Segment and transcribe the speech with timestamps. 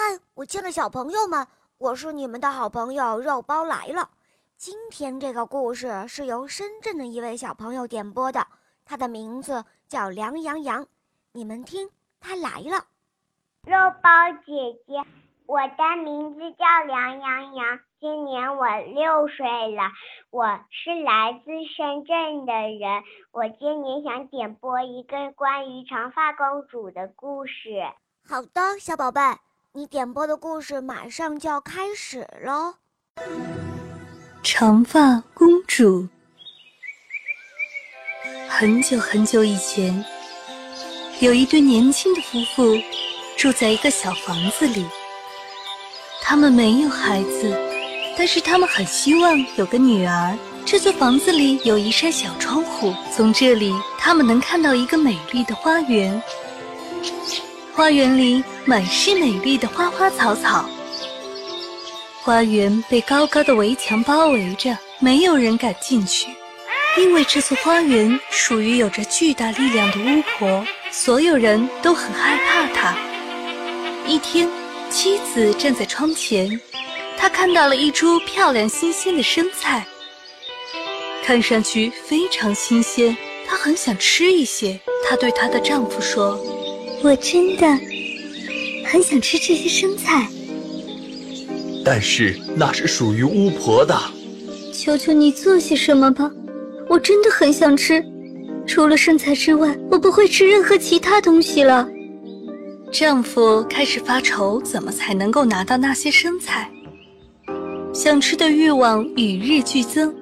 [0.00, 1.44] 嗨，我亲爱的小朋友们，
[1.76, 4.08] 我是你们的好朋友肉包来了。
[4.56, 8.46] 今天这个故事是由深圳的一位小朋友点播的，
[8.84, 10.86] 他的名字叫梁洋洋。
[11.32, 11.90] 你们听，
[12.20, 12.84] 他来了。
[13.64, 14.08] 肉包
[14.46, 15.02] 姐姐，
[15.46, 19.82] 我的名字叫梁洋洋，今年我六岁了，
[20.30, 23.02] 我是来自深圳的人。
[23.32, 27.82] 我今年想点播一个关于长发公主的故事。
[28.24, 29.20] 好的，小宝贝。
[29.74, 32.74] 你点播的故事马上就要开始喽！
[34.42, 36.08] 长发公主。
[38.48, 40.02] 很久很久以前，
[41.20, 42.78] 有一对年轻的夫妇
[43.36, 44.86] 住在一个小房子里。
[46.22, 47.54] 他们没有孩子，
[48.16, 50.36] 但是他们很希望有个女儿。
[50.64, 56.20] 这座房子里有一扇小窗户，从这里他们能看到一个美丽的花园。
[57.78, 60.68] 花园里满是美丽的花花草草。
[62.24, 66.26] 花园被高高的围墙包围着，没有人敢进去，
[66.98, 72.96] 因为这座花园属于有着巨大力量的巫婆，所有人都很害怕她。
[74.08, 74.48] 一天，
[74.90, 76.60] 妻子站在窗前，
[77.16, 79.86] 她看到了一株漂亮新鲜的生菜，
[81.24, 84.80] 看上去非常新鲜，她很想吃一些。
[85.08, 86.36] 她对她的丈夫说。
[87.02, 87.66] 我真的
[88.84, 90.28] 很想吃这些生菜，
[91.84, 93.96] 但是那是属于巫婆的。
[94.72, 96.30] 求求你做些什么吧，
[96.88, 98.04] 我真的很想吃。
[98.66, 101.88] 除了生菜之外，我不会吃任何其他东西了。
[102.92, 106.70] 丈夫开始发愁，怎么才能够拿到那些生菜？
[107.94, 110.14] 想吃的欲望与日俱增，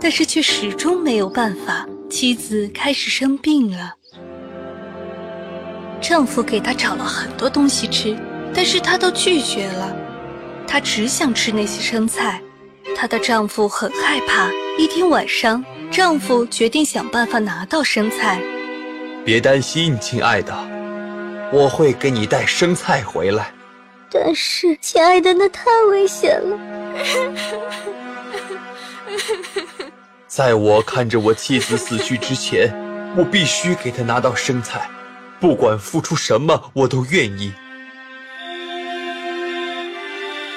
[0.00, 1.88] 但是却始终没有办法。
[2.08, 3.95] 妻子开始生病了。
[6.00, 8.16] 丈夫给她找了很多东西吃，
[8.54, 9.94] 但是她都拒绝了。
[10.66, 12.40] 她只想吃那些生菜。
[12.96, 14.50] 她的丈夫很害怕。
[14.78, 18.40] 一天晚上，丈夫决定想办法拿到生菜。
[19.24, 20.54] 别担心，亲爱的，
[21.52, 23.52] 我会给你带生菜回来。
[24.10, 26.58] 但是，亲爱的，那太危险了。
[30.26, 32.72] 在我看着我妻子死去之前，
[33.16, 34.88] 我必须给她拿到生菜。
[35.40, 37.52] 不管付出什么，我都愿意。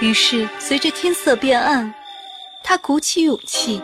[0.00, 1.92] 于是，随着天色变暗，
[2.62, 3.82] 他鼓起勇气，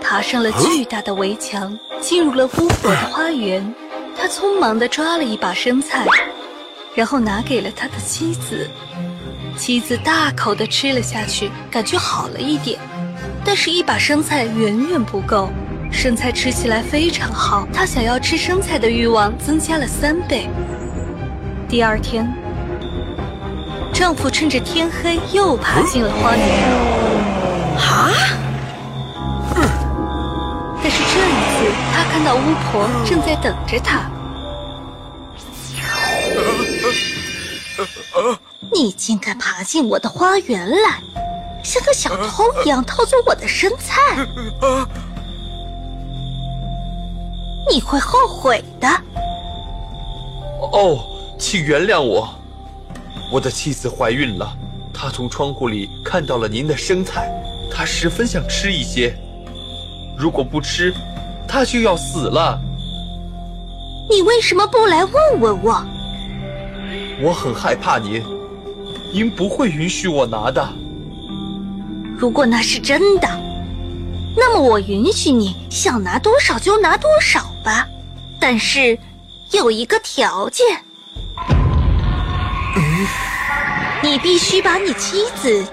[0.00, 3.74] 爬上了巨大的围墙，进入了巫婆的花园。
[4.16, 6.06] 他匆忙地抓了一把生菜，
[6.94, 8.68] 然后拿给了他的妻子。
[9.56, 12.80] 妻子大口地吃了下去，感觉好了一点，
[13.44, 15.50] 但是，一把生菜远远不够。
[15.90, 20.48] 生菜吃起来非常好，她想要吃生菜的欲望增加了三倍。
[21.68, 22.26] 第二天，
[23.92, 26.46] 丈夫趁着天黑又爬进了花园。
[27.76, 28.10] 啊！
[30.82, 32.40] 但是这一次，他看到巫
[32.72, 34.10] 婆正在等着他。
[38.72, 41.02] 你竟敢爬进我的花园来，
[41.62, 44.26] 像个小偷一样偷走我的生菜！
[47.70, 48.88] 你会后悔的。
[50.72, 50.98] 哦，
[51.38, 52.28] 请原谅我，
[53.32, 54.52] 我的妻子怀孕了，
[54.92, 57.30] 她从窗户里看到了您的生菜，
[57.70, 59.14] 她十分想吃一些。
[60.18, 60.92] 如果不吃，
[61.46, 62.60] 她就要死了。
[64.10, 65.84] 你为什么不来问问我？
[67.22, 68.20] 我很害怕您，
[69.12, 70.68] 您不会允许我拿的。
[72.18, 73.49] 如果那是真的。
[74.36, 77.86] 那么我允许你想拿多少就拿多少吧，
[78.38, 78.98] 但是
[79.50, 80.66] 有一个条件，
[84.02, 85.64] 你必须把你妻子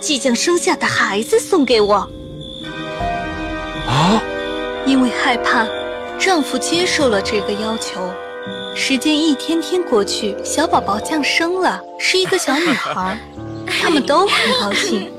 [0.00, 2.08] 即将生下的孩子送给我。
[3.86, 4.22] 啊！
[4.86, 5.66] 因为害怕，
[6.18, 8.00] 丈夫接受了这个要求。
[8.76, 13.18] 时间一天天过去，小宝宝降生了，是一个小女孩，
[13.66, 15.10] 他们都很高兴。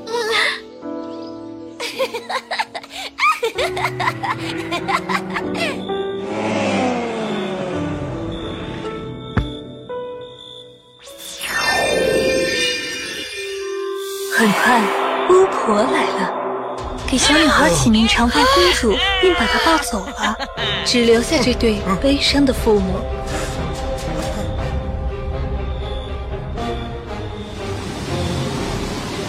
[14.38, 14.80] 很快，
[15.30, 16.32] 巫婆来了，
[17.06, 20.36] 给小女孩起名长发公主，并把她抱走了，
[20.84, 23.00] 只留下这对悲伤的父母。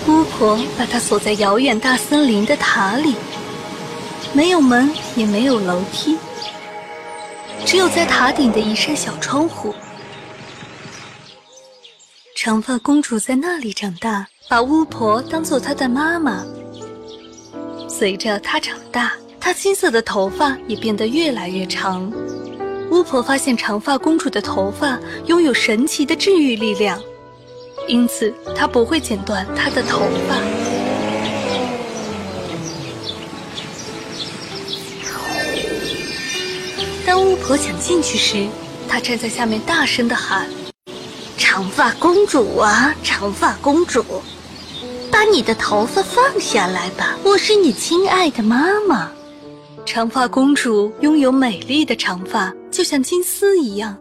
[0.08, 3.16] 巫婆把她锁在遥远大森林的塔里。
[4.38, 6.16] 没有门，也没有楼梯，
[7.66, 9.74] 只有在塔顶的一扇小窗户。
[12.36, 16.46] 长发公主在那里长大，把巫婆当做她的妈妈。
[17.90, 22.08] 随着她长大，她金色的头发也变得越来越长。
[22.92, 27.02] 巫婆发现长发公主的头发拥有神奇的治愈力量，
[27.88, 30.67] 因此她不会剪断她的头发。
[37.18, 38.48] 当巫婆想进去时，
[38.88, 40.48] 她站在下面大声地喊。
[41.36, 44.06] 长发公主啊，长发公主，
[45.10, 49.10] 把你的头发放下来吧，我是你亲爱的妈妈。
[49.84, 53.98] 长发公主拥有美丽的长发，就像金丝一样。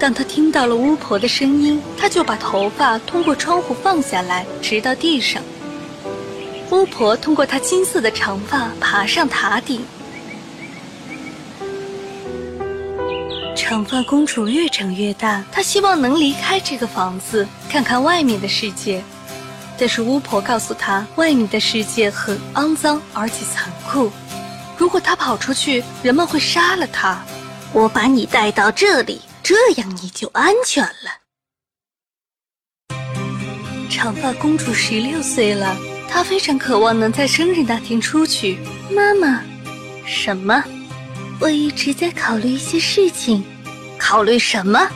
[0.00, 5.40] 当她听到了巫婆的声音，她就把头发通过窗户放下来，直到地上。
[6.72, 9.80] 巫婆通过她金色的长发爬上塔顶。
[13.58, 19.02] 长发公主越长越大，她希望能离开这个房子，看看外面的世界。
[19.76, 24.12] 但是巫婆告诉她，外面的世界很肮脏而且残酷，
[24.76, 27.20] 如果她跑出去，人们会杀了她。
[27.72, 31.18] 我把你带到这里，这样你就安全了。
[33.90, 35.76] 长发公主十六岁了，
[36.08, 38.60] 她非常渴望能在生日那天出去。
[38.88, 39.42] 妈妈，
[40.06, 40.62] 什么？
[41.40, 43.44] 我一直在考虑一些事情。
[43.98, 44.88] 考虑什么？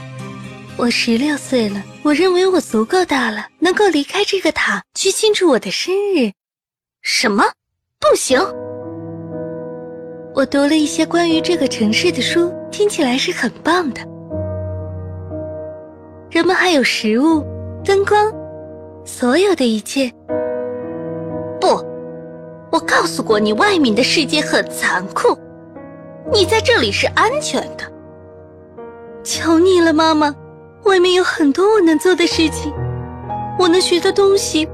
[0.76, 6.32] 我十六岁了，我认为我足够大了，能够离开这个塔去庆祝我的生日。
[7.02, 7.44] 什么？
[8.00, 8.40] 不行！
[10.34, 14.00] 我读了一些关于这个城市的书，听起来是很棒的。
[16.30, 17.44] 人们还有食物、
[17.84, 18.32] 灯光，
[19.04, 20.10] 所有的一切。
[21.60, 21.68] 不，
[22.70, 25.36] 我告诉过你，外面的世界很残酷，
[26.32, 27.84] 你在这里是安全的。
[29.22, 30.34] 求你了，妈妈！
[30.84, 32.72] 外面有很多我能做的事情，
[33.58, 34.66] 我能学的东西，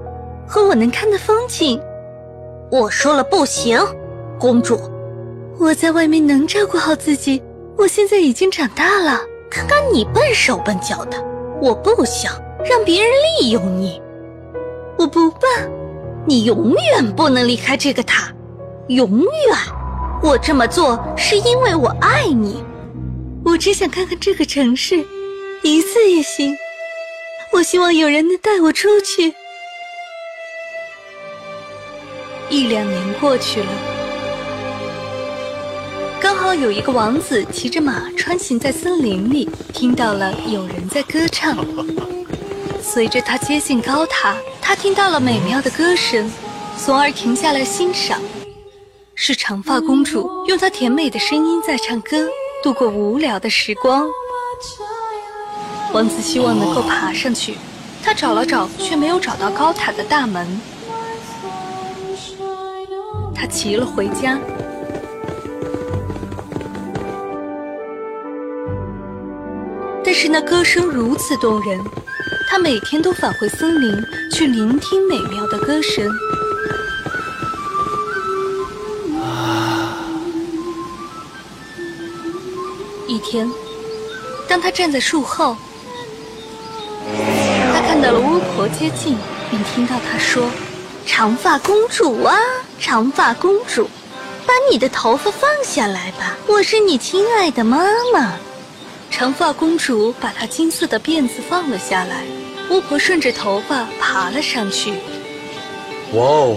[0.47, 1.81] 和我能看的风景。
[2.71, 3.79] 我说了不行，
[4.39, 4.79] 公主。
[5.59, 7.43] 我在外面能照顾好自己。
[7.77, 9.21] 我现在已经长大了，
[9.51, 11.23] 看看你笨手笨脚的。
[11.61, 12.33] 我不想
[12.65, 14.01] 让别人利用你。
[14.97, 15.41] 我不笨，
[16.25, 18.33] 你永远不能离开这个塔，
[18.87, 19.29] 永远。
[20.21, 22.63] 我这么做是因为我爱你。
[23.45, 25.07] 我只想看看这个城市，
[25.63, 26.57] 一次也行。
[27.53, 29.33] 我希望有人能带我出去。
[32.51, 33.69] 一两年过去了，
[36.21, 41.57] 刚好有一个王子骑着马穿行在森林里，听到了有人在歌唱。
[42.83, 46.31] 随着他接近高塔，他听到了美妙的歌声，
[46.77, 48.21] 从而停下来欣赏。
[49.21, 52.29] 是长发公主用她甜美的声音在唱歌。
[52.63, 54.07] 度过无聊的时光，
[55.93, 57.57] 王子希望能够爬上去。
[58.01, 60.47] 他找了找，却没有找到高塔的大门。
[63.35, 64.39] 他骑了回家，
[70.05, 71.81] 但是那歌声如此动人，
[72.49, 74.01] 他每天都返回森林
[74.33, 76.09] 去聆听美妙的歌声。
[83.31, 83.47] 天，
[84.49, 85.55] 当他站在树后，
[87.75, 89.19] 他看到了巫婆接近，
[89.51, 90.49] 并听到她说
[91.05, 92.35] ：“长发公主啊，
[92.81, 93.87] 长发公主，
[94.47, 98.33] 把你的头发放下来吧，我是你亲爱的妈妈。”
[99.13, 102.25] 长发公主把她金色的辫子放了下来，
[102.71, 104.93] 巫婆顺着头发爬了上去。
[106.15, 106.57] 哇哦！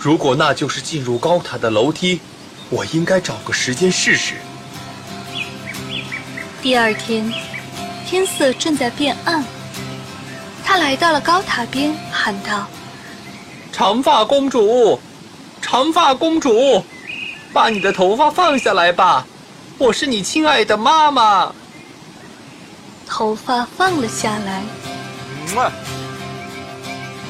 [0.00, 2.20] 如果那就是进入高塔的楼梯，
[2.68, 4.34] 我应该找个时间试试。
[6.64, 7.30] 第二天，
[8.06, 9.44] 天色正在变暗。
[10.64, 12.66] 他来到了高塔边，喊道
[13.70, 14.98] ：“长发公主，
[15.60, 16.82] 长发公主，
[17.52, 19.26] 把你的头发放下来吧，
[19.76, 21.52] 我是你亲爱的妈妈。”
[23.06, 24.62] 头发放了下来，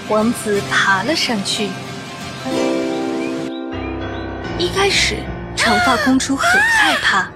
[0.08, 1.70] 王子爬了上去。
[4.58, 5.16] 一开始，
[5.56, 7.28] 长发公主很害怕。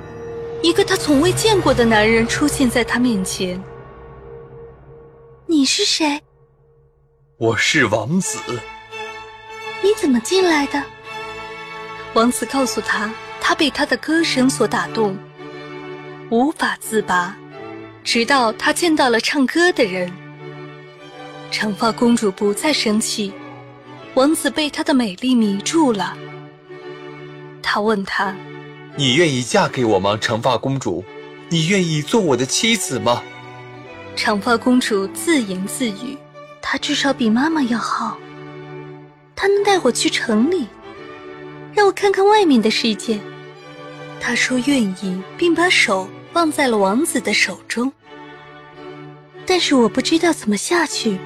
[0.60, 3.62] 一个他从未见过的男人出现在他面前。
[5.46, 6.20] 你是谁？
[7.36, 8.38] 我是王子。
[9.82, 10.82] 你怎么进来的？
[12.14, 15.16] 王子告诉他，他被他的歌声所打动，
[16.30, 17.36] 无法自拔，
[18.02, 20.12] 直到他见到了唱歌的人。
[21.52, 23.32] 长发公主不再生气，
[24.14, 26.18] 王子被她的美丽迷住了。
[27.62, 28.34] 他问他。
[28.98, 31.04] 你愿意嫁给我吗，长发公主？
[31.50, 33.22] 你愿意做我的妻子吗？
[34.16, 36.18] 长发公主自言自语
[36.60, 38.18] ：“她至少比妈妈要好，
[39.36, 40.66] 她能带我去城里，
[41.72, 43.20] 让我看看外面的世界。”
[44.18, 47.92] 她说愿意，并把手放在了王子的手中。
[49.46, 51.16] 但是我不知道怎么下去。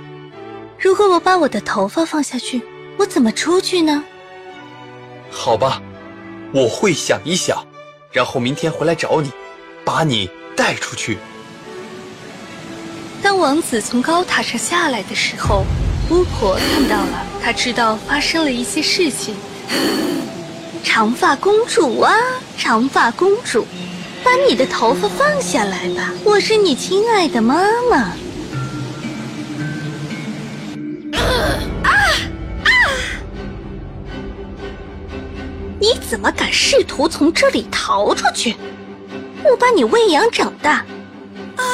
[0.79, 2.61] 如果我把我的头发放下去，
[2.99, 4.05] 我怎么出去呢？
[5.31, 5.81] 好吧，
[6.54, 7.66] 我会想一想，
[8.11, 9.30] 然后明天回来找你，
[9.87, 11.16] 把你带出去。
[13.23, 15.64] 当王子从高塔上下来的时候，
[16.11, 19.35] 巫婆看到了，她知道发生了一些事情。
[20.85, 22.14] 长发公主啊，
[22.59, 23.66] 长发公主，
[24.23, 28.12] 把你的头发放下来吧，我是你亲爱的妈妈。
[36.12, 38.54] 怎么敢试图从这里逃出去？
[39.42, 40.85] 我把你喂养长大，
[41.57, 41.64] 啊！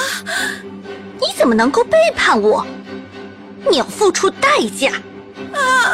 [1.21, 2.65] 你怎么能够背叛我？
[3.69, 4.93] 你要付出代价！
[5.53, 5.91] 啊！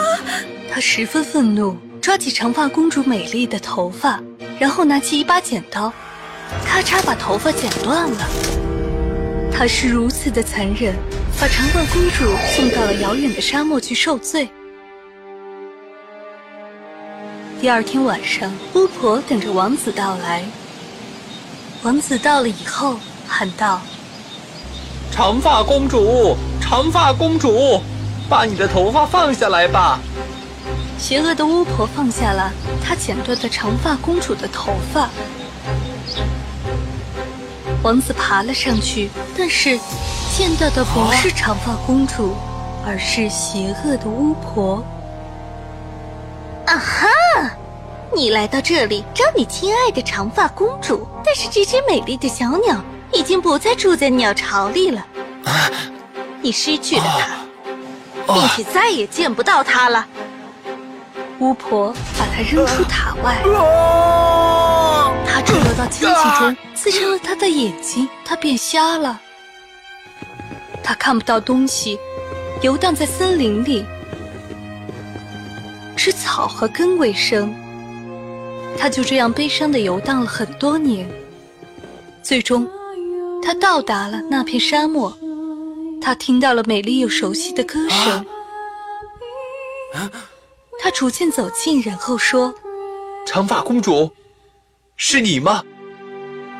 [0.70, 4.20] 他十分愤怒，抓起长发公主美丽的头发，
[4.58, 5.90] 然后拿起一把剪刀，
[6.66, 8.28] 咔嚓把头发剪断了。
[9.50, 10.94] 他是如此的残忍，
[11.40, 14.46] 把长发公主送到了遥远的沙漠去受罪。
[17.64, 20.44] 第二天晚上，巫婆等着王子到来。
[21.82, 23.80] 王子到了以后，喊道。
[25.10, 27.80] 长发公主，长发公主，
[28.28, 29.98] 把你的头发放下来吧。
[30.98, 32.52] 邪恶的巫婆放下了
[32.84, 35.08] 她剪断的长发公主的头发。
[37.82, 39.80] 王子爬了上去，但是
[40.36, 42.34] 见到的不是长发公主，
[42.84, 44.84] 而是邪恶的巫婆。
[48.14, 52.80] 你来到这里找你亲爱的长发公主，但是这只美丽的小鸟。
[53.12, 55.06] 已经不再住在鸟巢里了，
[56.42, 57.04] 你失去了
[58.26, 60.04] 它，并且再也见不到它了。
[61.38, 63.40] 巫婆把它扔出塔外，
[65.24, 69.20] 它坠落到荆棘中，刺伤了他的眼睛，他变瞎了。
[70.82, 71.96] 他看不到东西，
[72.62, 73.84] 游荡在森林里，
[75.96, 77.54] 吃草和根为生。
[78.84, 81.08] 他就这样悲伤的游荡了很多年，
[82.22, 82.68] 最终。
[83.42, 85.16] 他到达了那片沙漠，
[86.02, 88.26] 他听到了美丽又熟悉的歌声。
[90.78, 92.54] 他逐渐走近，然后说
[93.26, 94.10] ：“长发公主，
[94.98, 95.64] 是你吗？”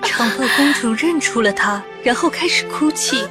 [0.02, 3.22] 长发公主认出了他，然后开始哭泣。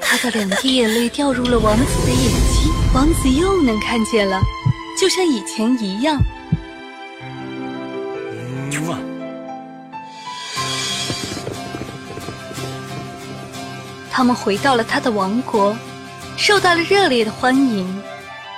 [0.00, 4.40] 他的两滴眼泪掉入了王子的眼睛，王子又能看见了，
[4.96, 6.16] 就像以前一样。
[14.12, 15.76] 他们回到了他的王国，
[16.36, 18.00] 受到了热烈的欢迎。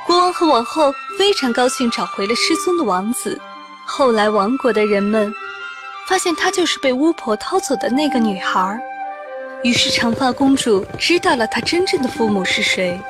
[0.06, 3.40] 国王和王后非常高兴找回了失踪的王子。
[3.86, 5.32] 后来，王国的人们
[6.06, 8.78] 发现他就是被巫婆偷走的那个女孩。
[9.62, 13.00] 于是，长发公主知道了她真正的父母是谁。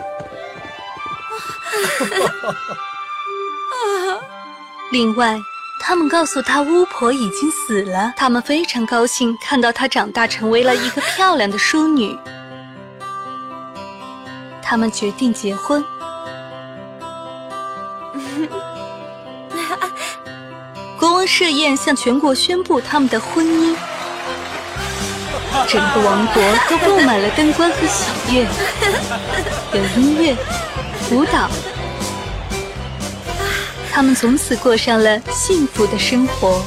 [4.93, 5.37] 另外，
[5.81, 8.15] 他们告诉他巫婆已经死了。
[8.17, 12.17] 他们非常高兴看到她长大成为了一个漂亮的淑女。
[14.63, 15.85] 他们决定结婚。
[20.99, 23.77] 国王设宴向全国宣布他们的婚姻，
[25.69, 28.47] 整个王国都布满了灯光和喜悦，
[29.73, 30.35] 有音乐、
[31.13, 31.49] 舞蹈，
[33.93, 36.61] 他们从此过上了幸福的生活。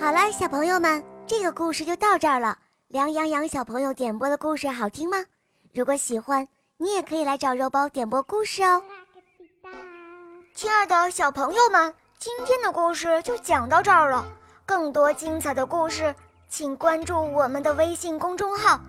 [0.00, 2.56] 好了，小朋友们，这个故事就到这儿了。
[2.88, 5.18] 梁洋洋小朋友点播的故事好听吗？
[5.74, 8.82] 如果喜欢，你也可以来找肉包点播故事哦。
[10.54, 14.26] 亲爱的小朋友们，今天的故事就讲到这儿了。
[14.64, 16.14] 更多精彩的故事，
[16.48, 18.80] 请关注我们的微信公众号，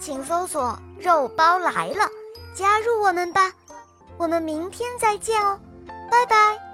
[0.00, 2.08] 请搜索“肉包来了”，
[2.54, 3.50] 加入我们吧。
[4.16, 5.58] 我们明天再见哦，
[6.10, 6.73] 拜拜。